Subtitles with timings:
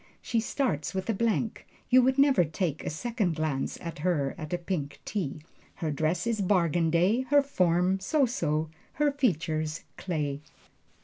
[0.19, 4.51] She starts with a blank you would never take a second glance at her at
[4.51, 5.43] a pink tea.
[5.75, 10.41] Her dress is bargain day, her form so so, her features clay.